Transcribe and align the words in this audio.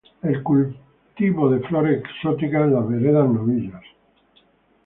El 0.23 0.41
cultivo 0.41 1.47
de 1.51 1.59
flores 1.67 1.99
exóticas 2.03 2.63
en 2.65 2.73
la 2.73 2.79
vereda 2.79 3.23
Novillos. 3.23 3.83